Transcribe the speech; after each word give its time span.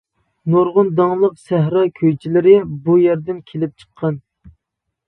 نۇرغۇن 0.53 0.87
داڭلىق 0.99 1.35
سەھرا 1.49 1.83
كۈيچىلىرى 2.01 2.57
بۇ 2.89 2.97
يەردىن 3.05 3.47
كېلىپ 3.53 3.79
چىققان. 3.85 4.21